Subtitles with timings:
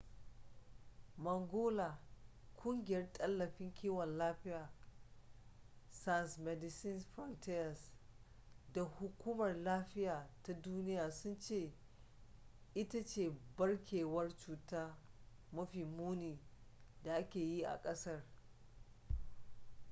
[1.23, 1.89] mangola
[2.57, 4.69] kungiyar tallafin kiwon lafiya
[5.89, 7.93] sans medecines frontieres
[8.73, 11.73] da hukumar lafiya ta duniya sun ce
[12.73, 14.97] ita ce barkewar cuta
[15.51, 16.39] mafi muni
[17.03, 18.23] da aka yi a kasar